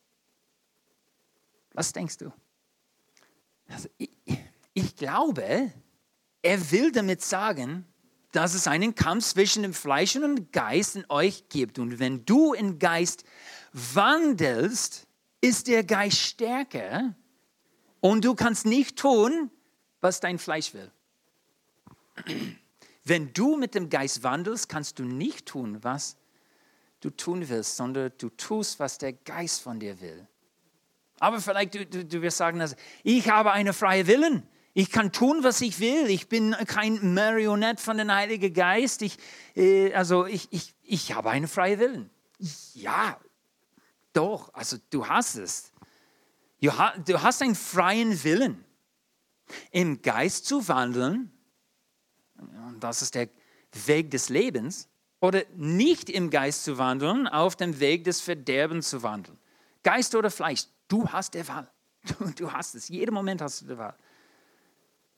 [1.72, 2.32] Was denkst du?
[3.66, 4.10] Also ich,
[4.72, 5.72] ich glaube,
[6.42, 7.84] er will damit sagen,
[8.30, 11.80] dass es einen Kampf zwischen dem Fleisch und dem Geist in euch gibt.
[11.80, 13.24] Und wenn du im Geist
[13.72, 15.08] wandelst,
[15.40, 17.16] ist der Geist stärker
[18.00, 19.50] und du kannst nicht tun,
[20.00, 20.90] was dein Fleisch will.
[23.04, 26.16] Wenn du mit dem Geist wandelst, kannst du nicht tun, was
[27.00, 30.26] du tun willst, sondern du tust, was der Geist von dir will.
[31.18, 34.42] Aber vielleicht du, du, du wirst sagen, also, ich habe einen freien Willen.
[34.72, 36.08] Ich kann tun, was ich will.
[36.08, 39.02] Ich bin kein Marionett von dem Heiligen Geist.
[39.02, 39.18] Ich,
[39.56, 42.10] äh, also ich, ich, ich habe einen freien Willen.
[42.74, 43.18] Ja,
[44.12, 44.54] doch.
[44.54, 45.69] Also du hast es.
[46.60, 48.64] Du hast einen freien Willen.
[49.72, 51.32] Im Geist zu wandeln,
[52.78, 53.28] das ist der
[53.86, 54.88] Weg des Lebens,
[55.20, 59.38] oder nicht im Geist zu wandeln, auf dem Weg des Verderbens zu wandeln.
[59.82, 61.70] Geist oder Fleisch, du hast die Wahl.
[62.18, 62.88] Du, du hast es.
[62.88, 63.94] Jeden Moment hast du die Wahl.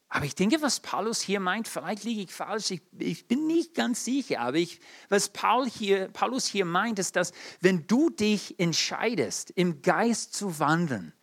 [0.09, 3.75] Aber ich denke, was Paulus hier meint, vielleicht liege ich falsch, ich, ich bin nicht
[3.75, 8.59] ganz sicher, aber ich, was Paul hier, Paulus hier meint, ist, dass wenn du dich
[8.59, 11.15] entscheidest, im Geist zu wandeln,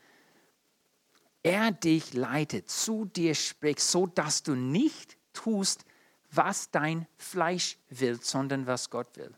[1.44, 5.86] er dich leitet, zu dir spricht, so dass du nicht tust,
[6.32, 9.34] was dein Fleisch will, sondern was Gott will.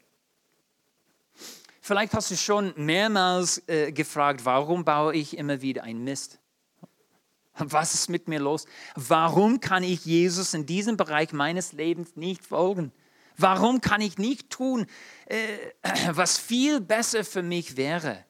[1.81, 6.39] Vielleicht hast du schon mehrmals äh, gefragt, warum baue ich immer wieder ein Mist?
[7.57, 8.65] Was ist mit mir los?
[8.95, 12.91] Warum kann ich Jesus in diesem Bereich meines Lebens nicht folgen?
[13.37, 14.85] Warum kann ich nicht tun,
[15.25, 15.57] äh,
[16.11, 18.25] was viel besser für mich wäre?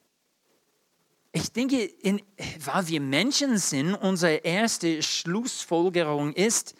[1.33, 2.21] Ich denke, in,
[2.65, 6.75] weil wir Menschen sind, unsere erste Schlussfolgerung ist,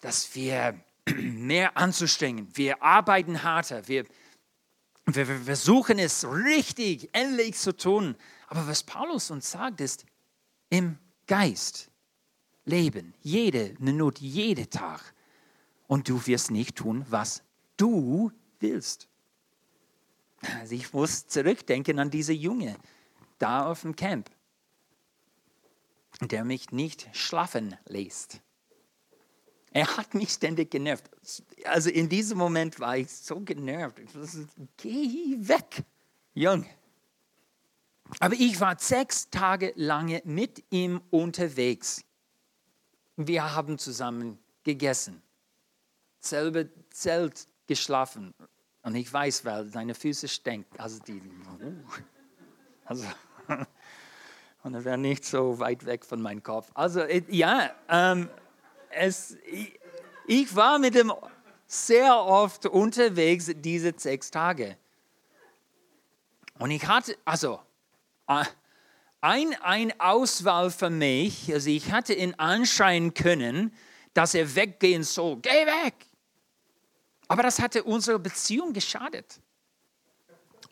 [0.00, 0.80] dass wir
[1.14, 2.48] mehr anzustrengen.
[2.54, 3.86] Wir arbeiten harter.
[3.86, 4.04] Wir,
[5.06, 8.16] wir, wir versuchen es richtig, endlich zu tun.
[8.48, 10.06] Aber was Paulus uns sagt, ist,
[10.70, 11.90] im Geist
[12.64, 15.14] leben, jede Minute, jeden Tag.
[15.86, 17.42] Und du wirst nicht tun, was
[17.76, 19.08] du willst.
[20.60, 22.76] Also ich muss zurückdenken an diese Junge
[23.38, 24.30] da auf dem Camp,
[26.20, 28.40] der mich nicht schlafen lässt.
[29.72, 31.10] Er hat mich ständig genervt.
[31.64, 33.98] Also in diesem Moment war ich so genervt.
[33.98, 35.82] Ich wusste, geh weg,
[36.32, 36.70] Junge.
[38.20, 42.04] Aber ich war sechs Tage lang mit ihm unterwegs.
[43.16, 45.22] Wir haben zusammen gegessen,
[46.20, 48.32] selbe Zelt geschlafen.
[48.82, 50.78] Und ich weiß, weil seine Füße stinken.
[50.78, 51.20] Also die,
[52.84, 53.04] also,
[54.62, 56.70] und er wäre nicht so weit weg von meinem Kopf.
[56.74, 58.28] Also ja, ähm,
[58.90, 59.78] es, ich,
[60.26, 61.12] ich war mit ihm
[61.66, 64.76] sehr oft unterwegs diese sechs Tage.
[66.58, 67.60] Und ich hatte, also
[69.20, 73.74] ein, ein Auswahl für mich, also ich hatte ihn anschreien können,
[74.12, 75.38] dass er weggehen soll.
[75.38, 75.94] Geh weg!
[77.26, 79.40] Aber das hatte unserer Beziehung geschadet.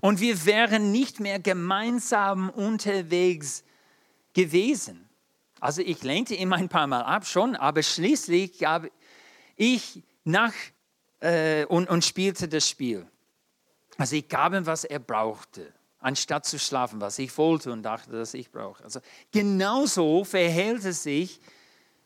[0.02, 3.62] Und wir wären nicht mehr gemeinsam unterwegs
[4.32, 5.08] gewesen.
[5.60, 8.88] Also ich lehnte ihn ein paar Mal ab schon, aber schließlich gab
[9.54, 10.52] ich nach
[11.20, 13.06] äh, und, und spielte das Spiel.
[13.96, 18.10] Also ich gab ihm, was er brauchte anstatt zu schlafen, was ich wollte und dachte,
[18.10, 18.82] dass ich brauche.
[18.82, 18.98] Also
[19.30, 21.40] genauso verhält es sich,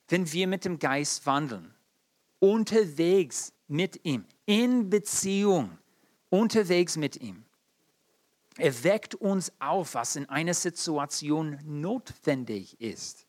[0.09, 1.75] wenn wir mit dem Geist wandeln,
[2.41, 5.79] unterwegs mit ihm, in Beziehung,
[6.29, 7.46] unterwegs mit ihm.
[8.59, 13.27] Er weckt uns auf, was in einer Situation notwendig ist.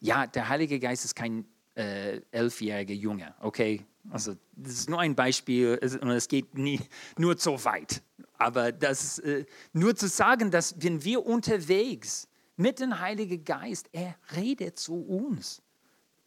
[0.00, 3.84] Ja, der Heilige Geist ist kein äh, elfjähriger Junge, okay?
[4.08, 6.80] Also das ist nur ein Beispiel und es geht nie,
[7.18, 8.02] nur so weit.
[8.38, 12.26] Aber das, äh, nur zu sagen, dass wenn wir unterwegs
[12.56, 15.62] mit dem Heiligen Geist, er redet zu uns.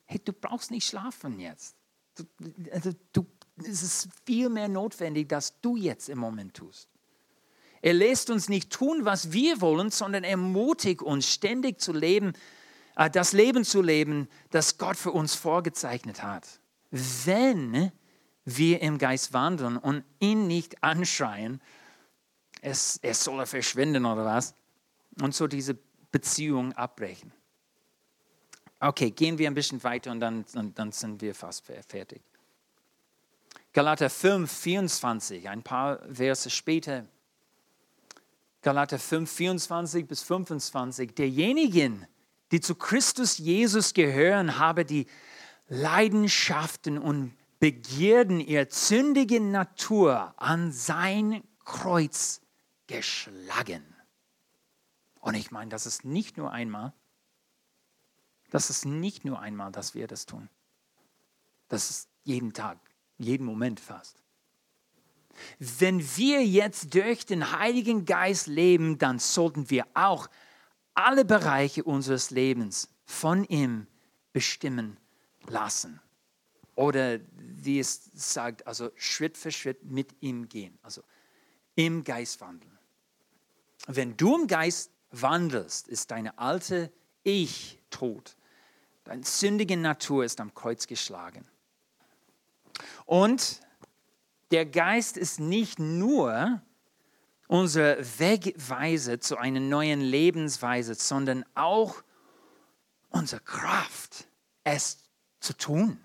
[0.05, 1.75] Hey, du brauchst nicht schlafen jetzt.
[2.15, 2.23] Du,
[2.71, 3.25] also, du,
[3.57, 6.92] es ist viel mehr notwendig, dass du jetzt im Moment tust.
[7.83, 12.31] Er lässt uns nicht tun, was wir wollen, sondern ermutigt uns, ständig zu leben,
[12.95, 16.47] äh, das Leben zu leben, das Gott für uns vorgezeichnet hat.
[16.91, 17.91] Wenn
[18.45, 21.61] wir im Geist wandeln und ihn nicht anschreien,
[22.61, 24.55] es, es soll verschwinden oder was.
[25.21, 25.77] Und so diese
[26.09, 27.33] Beziehung abbrechen.
[28.79, 32.21] Okay, gehen wir ein bisschen weiter und dann, dann, dann sind wir fast fertig.
[33.73, 37.05] Galater 5, 24, ein paar Verse später.
[38.63, 41.13] Galater 5, 24 bis 25.
[41.13, 42.07] Derjenigen,
[42.51, 45.05] die zu Christus Jesus gehören, haben die
[45.67, 52.41] Leidenschaften und Begierden ihrer zündigen Natur an sein Kreuz
[52.87, 53.83] geschlagen.
[55.21, 56.93] Und ich meine, das ist nicht nur einmal,
[58.49, 60.49] das ist nicht nur einmal, dass wir das tun.
[61.69, 62.77] Das ist jeden Tag,
[63.17, 64.22] jeden Moment fast.
[65.59, 70.29] Wenn wir jetzt durch den Heiligen Geist leben, dann sollten wir auch
[70.93, 73.87] alle Bereiche unseres Lebens von ihm
[74.31, 74.97] bestimmen
[75.47, 75.99] lassen.
[76.75, 81.03] Oder wie es sagt, also Schritt für Schritt mit ihm gehen, also
[81.75, 82.77] im Geist wandeln.
[83.87, 86.91] Wenn du im Geist wandelst, ist deine alte
[87.23, 88.35] Ich tot.
[89.03, 91.45] Deine sündige Natur ist am Kreuz geschlagen.
[93.05, 93.59] Und
[94.53, 96.61] der Geist ist nicht nur
[97.47, 102.03] unsere Wegweise zu einer neuen Lebensweise, sondern auch
[103.09, 104.27] unsere Kraft,
[104.63, 104.99] es
[105.39, 105.99] zu tun.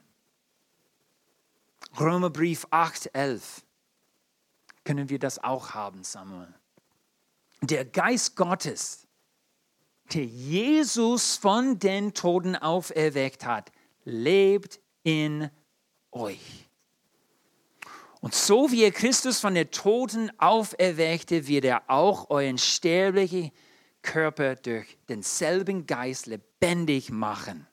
[2.00, 3.66] Römerbrief 8, 11.
[4.82, 6.54] Können wir das auch haben, Samuel?
[7.60, 9.06] Der Geist Gottes,
[10.14, 13.70] der Jesus von den Toten auferweckt hat,
[14.04, 15.50] lebt in
[16.12, 16.67] euch.
[18.20, 23.52] Und so wie er Christus von den Toten auferweckte, wird er auch euren sterblichen
[24.02, 27.66] Körper durch denselben Geist lebendig machen,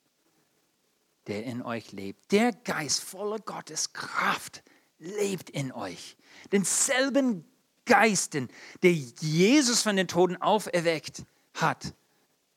[1.28, 2.32] der in euch lebt.
[2.32, 4.64] Der Geist voller Gottes Kraft
[5.00, 6.18] lebt in euch.
[6.52, 7.46] Denselben
[7.86, 8.50] Geisten,
[8.84, 11.24] der Jesus von den Toten auferweckt
[11.54, 11.94] hat,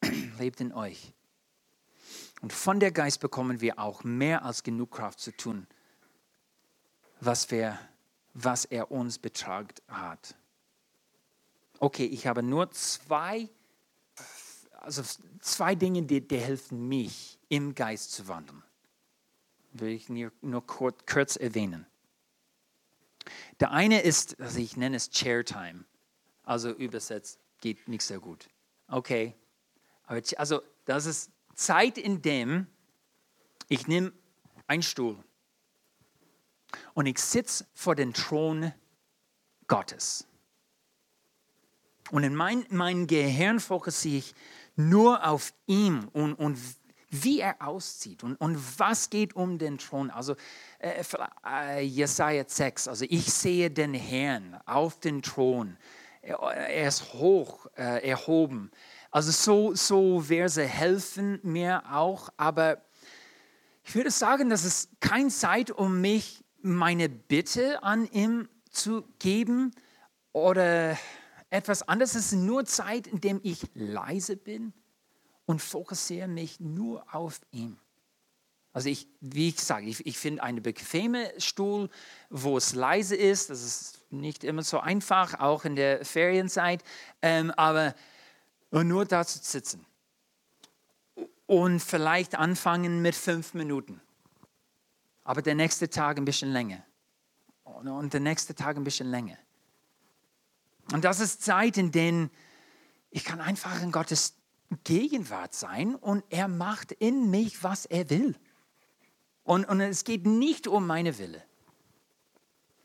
[0.38, 1.12] lebt in euch.
[2.40, 5.66] Und von der Geist bekommen wir auch mehr als genug Kraft zu tun,
[7.20, 7.78] was, wir,
[8.34, 10.34] was er uns betragt hat.
[11.80, 13.48] Okay, ich habe nur zwei,
[14.72, 15.02] also
[15.40, 18.62] zwei Dinge, die, die helfen mich, im Geist zu wandeln.
[19.72, 21.86] Will ich nur, nur kurz, kurz erwähnen.
[23.60, 25.84] Der eine ist, also ich nenne es Chair Time,
[26.44, 28.48] also übersetzt geht nicht sehr gut.
[28.88, 29.34] Okay,
[30.06, 32.66] also das ist Zeit, in dem
[33.68, 34.12] ich nehme
[34.66, 35.22] einen Stuhl
[36.94, 38.72] und ich sitze vor dem Thron
[39.66, 40.26] Gottes.
[42.10, 44.34] Und in mein, mein Gehirn fokussiere ich
[44.76, 46.58] nur auf ihn und, und
[47.10, 50.10] wie er auszieht und, und was geht um den Thron.
[50.10, 50.36] Also
[50.78, 51.02] äh,
[51.46, 55.76] äh, Jesaja 6, also ich sehe den Herrn auf den Thron.
[56.22, 58.70] Er, er ist hoch äh, erhoben.
[59.10, 62.82] Also so, so Verse helfen mir auch, aber
[63.84, 69.72] ich würde sagen, das ist keine Zeit, um mich meine Bitte an ihm zu geben
[70.32, 70.98] oder
[71.50, 72.14] etwas anderes.
[72.14, 74.72] Es ist nur Zeit, in der ich leise bin
[75.46, 77.78] und fokussiere mich nur auf ihn.
[78.72, 81.88] Also ich, wie ich sage, ich, ich finde einen bequemen Stuhl,
[82.30, 83.50] wo es leise ist.
[83.50, 86.84] Das ist nicht immer so einfach, auch in der Ferienzeit.
[87.22, 87.94] Ähm, aber
[88.70, 89.84] nur da zu sitzen
[91.46, 94.00] und vielleicht anfangen mit fünf Minuten
[95.28, 96.82] aber der nächste Tag ein bisschen länger.
[97.62, 99.36] Und der nächste Tag ein bisschen länger.
[100.90, 102.30] Und das ist Zeit, in der
[103.10, 104.38] ich kann einfach in Gottes
[104.84, 108.36] Gegenwart sein und er macht in mich, was er will.
[109.42, 111.44] Und, und es geht nicht um meine Wille.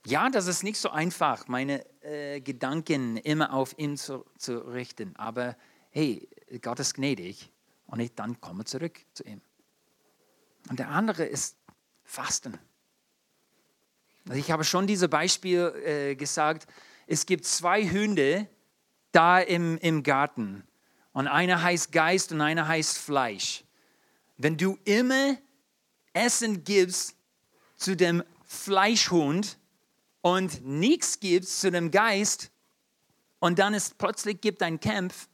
[0.05, 5.15] Ja, das ist nicht so einfach, meine äh, Gedanken immer auf ihn zu, zu richten.
[5.15, 5.55] Aber
[5.91, 6.27] hey,
[6.61, 7.53] Gott ist gnädig
[7.85, 9.39] und ich dann komme zurück zu ihm.
[10.69, 11.62] Und der andere ist
[12.03, 12.59] Fasten.
[14.27, 16.67] Also ich habe schon dieses Beispiel äh, gesagt.
[17.07, 18.47] Es gibt zwei Hunde
[19.11, 20.63] da im, im Garten.
[21.11, 23.63] Und einer heißt Geist und einer heißt Fleisch.
[24.37, 25.37] Wenn du immer
[26.13, 27.15] Essen gibst
[27.75, 29.57] zu dem Fleischhund
[30.21, 32.49] und nichts gibst zu dem Geist
[33.39, 35.27] und dann es plötzlich gibt ein Kampf,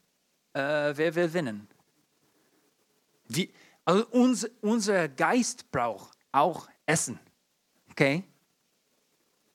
[0.52, 1.68] äh, wer will gewinnen?
[3.28, 3.52] Wie,
[3.84, 7.18] also uns, unser Geist braucht auch essen.
[7.90, 8.24] Okay?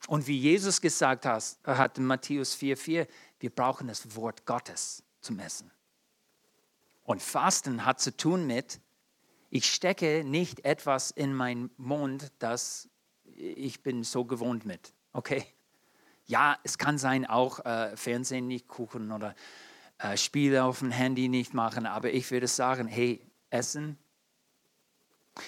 [0.08, 3.08] Und wie Jesus gesagt hat, hat in Matthäus 4,4,
[3.40, 5.72] wir brauchen das Wort Gottes zum Essen.
[7.04, 8.80] Und Fasten hat zu tun mit,
[9.50, 12.90] ich stecke nicht etwas in meinen Mund, das
[13.36, 14.94] ich bin so gewohnt mit.
[15.14, 15.46] Okay?
[16.26, 19.36] Ja, es kann sein, auch äh, Fernsehen nicht Kuchen oder
[19.98, 23.98] äh, Spiele auf dem Handy nicht machen, aber ich würde sagen, hey, essen.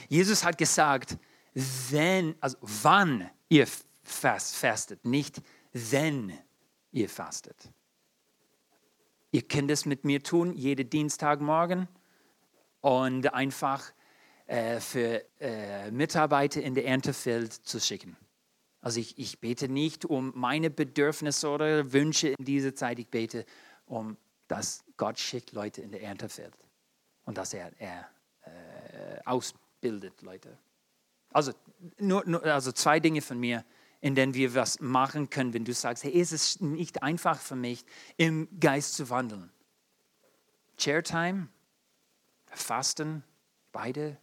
[0.10, 1.18] Jesus hat gesagt,
[1.54, 3.68] wenn, also wann ihr
[4.04, 5.42] fast, fastet, nicht
[5.74, 6.38] wenn
[6.92, 7.72] ihr fastet.
[9.32, 11.88] Ihr könnt es mit mir tun, jeden Dienstagmorgen
[12.82, 13.92] und einfach
[14.48, 18.16] äh, für äh, Mitarbeiter in der Erntefeld zu schicken.
[18.80, 23.46] Also ich, ich bete nicht um meine Bedürfnisse oder Wünsche in dieser Zeit, ich bete
[23.86, 24.18] um,
[24.48, 26.54] dass Gott schickt Leute in der Erntefeld
[27.26, 28.08] und dass er, er
[28.46, 29.20] äh,
[29.78, 30.58] ausbildet Leute.
[31.32, 31.54] Also,
[32.00, 33.64] nur, nur, also zwei Dinge von mir,
[34.02, 37.56] in denen wir was machen können, wenn du sagst, hey, ist es nicht einfach für
[37.56, 37.86] mich,
[38.18, 39.52] im Geist zu wandeln.
[40.78, 41.50] Chair Time,
[42.48, 43.24] Fasten,
[43.72, 44.18] beide.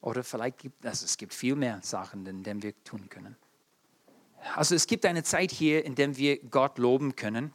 [0.00, 3.36] Oder vielleicht gibt es, also es gibt viel mehr Sachen, in denen wir tun können.
[4.54, 7.52] Also es gibt eine Zeit hier, in der wir Gott loben können.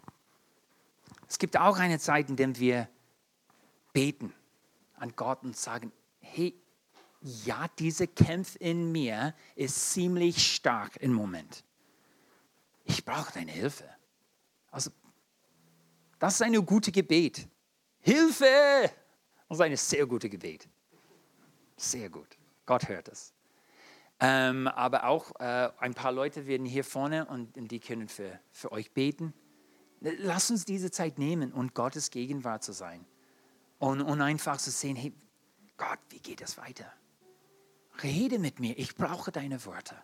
[1.27, 2.89] Es gibt auch eine Zeit, in der wir
[3.91, 4.33] beten
[4.95, 5.91] an Gott und sagen,
[6.21, 6.55] hey,
[7.21, 11.63] ja, dieser Kampf in mir ist ziemlich stark im Moment.
[12.85, 13.89] Ich brauche deine Hilfe.
[14.71, 14.91] Also,
[16.19, 17.47] das ist eine gute Gebet.
[17.99, 18.91] Hilfe!
[19.49, 20.67] Das ist eine sehr gute Gebet.
[21.75, 22.37] Sehr gut.
[22.65, 23.33] Gott hört es.
[24.19, 28.39] Ähm, aber auch äh, ein paar Leute werden hier vorne und, und die können für,
[28.51, 29.33] für euch beten.
[29.99, 33.05] Lass uns diese Zeit nehmen und Gottes Gegenwart zu sein.
[33.79, 35.13] Und, und einfach zu sehen, hey,
[35.77, 36.91] Gott, wie geht es weiter?
[38.03, 39.95] Rede mit mir, ich brauche deine Worte.